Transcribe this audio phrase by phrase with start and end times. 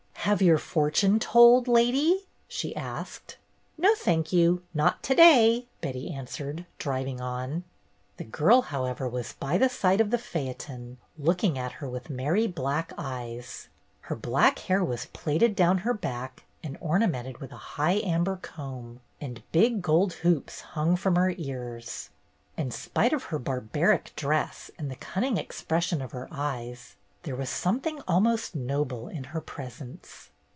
[0.25, 3.37] ''Have your fortune told, lady?" she asked.
[3.77, 7.63] "No, thank you, not to day," Betty an swered, driving on.
[8.17, 12.45] The girl, however, was by the side of the phaeton, looking at her with merry
[12.47, 13.67] black eyes.
[14.05, 14.15] ^9 290 BETTY BAIRD'S GOLDEN YEAR Her
[14.47, 19.41] black hair was plaited down her back and ornamented by a high amber comb, and
[19.51, 22.09] big gold hoops hung from her ears.
[22.55, 27.49] In spite of her barbaric dress and the cunning expression of her eyes, there was
[27.51, 30.29] something almost noble in her presence.